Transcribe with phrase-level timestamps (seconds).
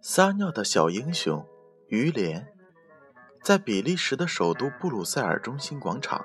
[0.00, 1.44] 撒尿的小英雄
[1.88, 2.46] 于连，
[3.42, 6.24] 在比利时的首都布鲁塞尔中心广场，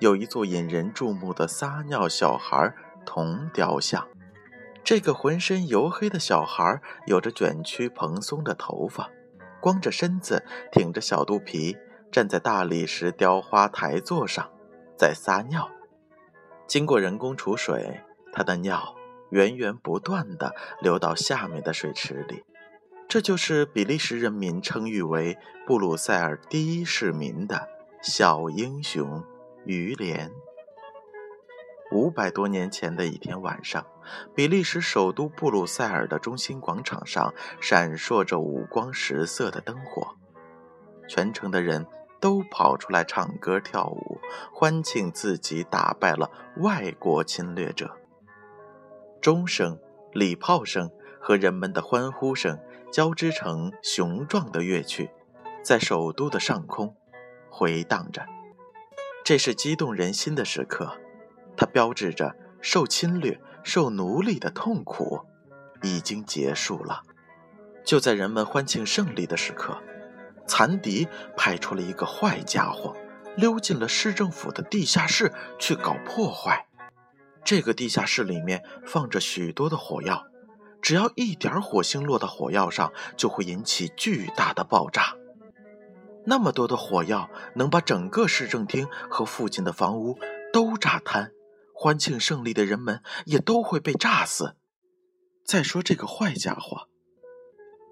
[0.00, 2.74] 有一座引人注目的撒尿小孩
[3.06, 4.06] 铜雕像。
[4.84, 9.10] 这个浑身黝黑的小孩有着卷曲蓬松的头发，
[9.60, 11.78] 光着身子，挺着小肚皮，
[12.12, 14.50] 站在大理石雕花台座上，
[14.94, 15.70] 在撒尿。
[16.66, 18.94] 经过人工储水，他的尿
[19.30, 22.44] 源源不断地流到下面的水池里。
[23.08, 27.68] 这就是比利时人民称誉为布鲁塞尔第一市民的
[28.02, 29.24] 小英雄
[29.64, 30.32] 于连。
[31.92, 33.86] 五百多年前的一天晚上，
[34.34, 40.16] 比利时首都布鲁塞尔的中心广场上闪烁着五光十色的灯火，
[41.08, 41.86] 全城的人
[42.20, 44.18] 都跑出来唱歌跳舞，
[44.52, 47.96] 欢庆自己打败了外国侵略者。
[49.20, 49.78] 钟声、
[50.12, 52.58] 礼炮声和人们的欢呼声。
[52.92, 55.10] 交织成雄壮的乐曲，
[55.62, 56.96] 在首都的上空
[57.50, 58.24] 回荡着。
[59.24, 60.96] 这是激动人心的时刻，
[61.56, 65.20] 它标志着受侵略、受奴隶的痛苦
[65.82, 67.02] 已经结束了。
[67.84, 69.78] 就在人们欢庆胜利的时刻，
[70.46, 71.06] 残敌
[71.36, 72.96] 派出了一个坏家伙，
[73.36, 76.66] 溜进了市政府的地下室去搞破坏。
[77.44, 80.26] 这个地下室里面放着许多的火药。
[80.86, 85.16] 只要一点火星落到火药上，就会引起巨大的爆炸。
[86.24, 90.16] 那么多的火药能把整个市政厅和附近的房屋
[90.52, 91.32] 都炸瘫，
[91.74, 94.54] 欢庆胜利的人们也都会被炸死。
[95.44, 96.86] 再说这个坏家伙，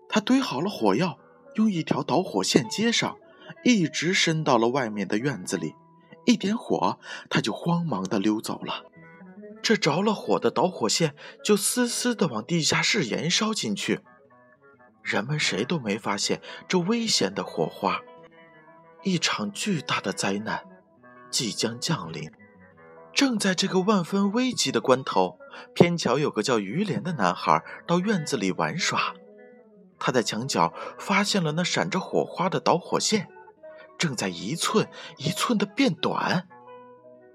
[0.08, 1.18] 他堆好了火药，
[1.56, 3.16] 用一条导火线接上，
[3.64, 5.74] 一直伸到了外面的院子里。
[6.26, 8.84] 一点火，他就慌忙地溜走了。
[9.64, 14.02] 这着了火的导火线就丝丝的往地下室燃烧进去，
[15.02, 18.02] 人们谁都没发现这危险的火花。
[19.04, 20.62] 一场巨大的灾难
[21.30, 22.30] 即将降临。
[23.14, 25.38] 正在这个万分危急的关头，
[25.74, 29.14] 偏巧有个叫于连的男孩到院子里玩耍，
[29.98, 33.28] 他在墙角发现了那闪着火花的导火线，
[33.96, 34.86] 正在一寸
[35.16, 36.48] 一寸的变短。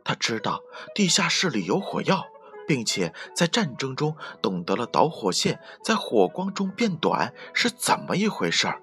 [0.09, 0.64] 他知道
[0.96, 2.25] 地下室里有火药，
[2.68, 8.81] 并且在战争中懂得了导火线在火光中变短是怎么一回事儿。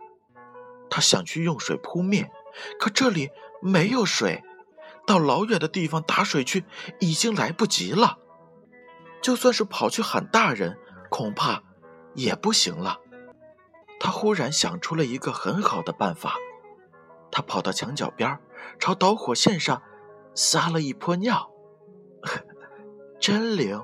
[0.89, 2.31] 他想去用水扑灭，
[2.79, 4.45] 可这里没有水，
[5.05, 6.65] 到老远的地方打水去
[7.01, 8.19] 已经来不及了。
[9.21, 10.79] 就算是跑去喊大人，
[11.11, 11.65] 恐怕
[12.15, 13.01] 也不行了。
[13.99, 16.37] 他忽然想出了一个很好的办法，
[17.33, 18.39] 他跑到墙角边，
[18.79, 19.83] 朝导火线上。
[20.37, 21.51] 撒了一泼尿，
[23.19, 23.83] 真灵！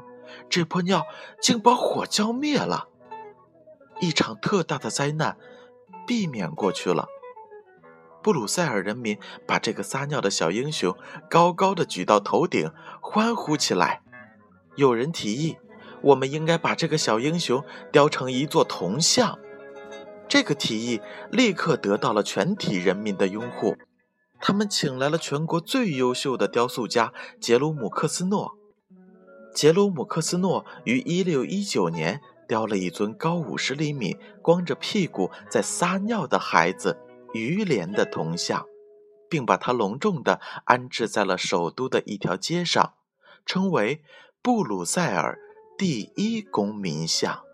[0.49, 1.05] 这泼尿
[1.41, 2.89] 竟把火浇灭了，
[4.01, 5.37] 一场特大的灾难
[6.07, 7.07] 避免过去了。
[8.23, 10.97] 布鲁塞尔人民把这个撒尿的小英雄
[11.29, 12.71] 高高的举到头顶，
[13.01, 14.03] 欢呼起来。
[14.77, 15.59] 有人提议，
[16.03, 19.39] 我们应该把这个小英雄雕成一座铜像。
[20.29, 23.77] 这个提议立刻得到了全体人民的拥护。
[24.45, 28.59] 他们请来了全国最优秀的雕塑家杰鲁姆克斯诺。
[29.55, 36.99] 杰鲁姆克斯诺于1619年雕了一尊高50厘米、光着屁股在撒尿的孩子
[37.33, 38.67] 于连的铜像，
[39.31, 42.95] 并把它隆重地安置在了首都的一条街上，
[43.47, 44.03] 称为
[44.43, 45.39] 布鲁塞尔
[45.79, 47.45] 第一公民像。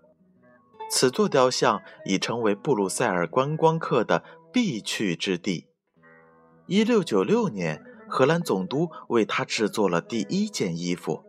[0.91, 5.68] 此座雕像已成为布鲁塞尔观光客的必去之地。
[6.71, 11.25] 一六九六年，荷兰总督为他制作了第一件衣服。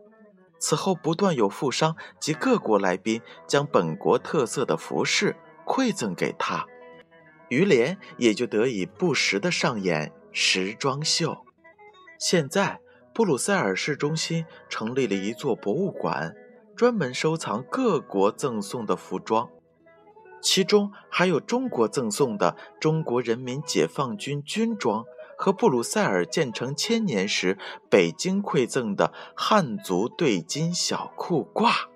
[0.58, 5.34] 此后，不断有富商及各国来宾将本国特色的服饰
[5.64, 6.66] 馈赠给他，
[7.48, 11.38] 于连也就得以不时地上演时装秀。
[12.18, 12.78] 现在，
[13.14, 16.36] 布鲁塞尔市中心成立了一座博物馆，
[16.76, 19.48] 专门收藏各国赠送的服装，
[20.42, 25.02] 其中还有中国赠送的中国人民解放军军装。
[25.42, 27.56] 和布鲁塞尔建成千年时，
[27.88, 31.86] 北京馈赠的汉族对襟小裤褂。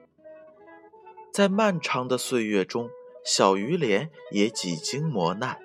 [1.30, 2.88] 在漫长的岁月中，
[3.22, 5.58] 小于连也几经磨难。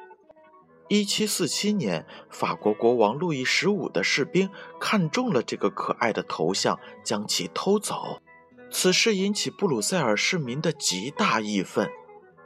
[0.89, 8.21] 一七四七年，法国国王路易十五的士兵看中了这个可爱的头像，将其偷走。
[8.69, 11.89] 此事引起布鲁塞尔市民的极大义愤。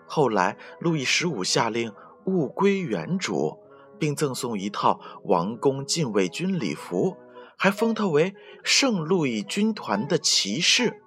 [0.05, 1.91] 后来，路易十五下令
[2.25, 3.57] 物归原主。
[3.99, 7.17] 并赠送一套王宫禁卫军礼服，
[7.57, 11.01] 还封他为圣路易军团的骑士。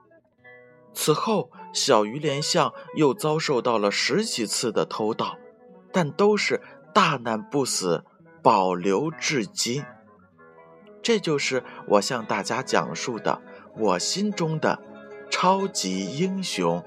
[0.94, 5.36] 此后，小鱼莲像又遭受到了十几次的偷盗，
[5.92, 6.62] 但都是
[6.94, 8.04] 大难不死，
[8.42, 9.84] 保留至今。
[11.02, 13.42] 这就是我向大家讲述的
[13.76, 14.82] 我心中的
[15.30, 16.82] 超级英雄。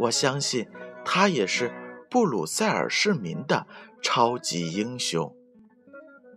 [0.00, 0.68] 我相信
[1.04, 1.72] 他也是
[2.10, 3.66] 布鲁塞尔市民的
[4.02, 5.34] 超级英雄。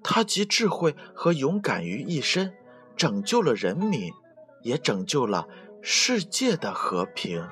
[0.04, 2.54] 他集智慧和勇敢于一身，
[2.96, 4.12] 拯救了人民，
[4.64, 5.48] 也拯救了
[5.82, 7.46] 世界的和平。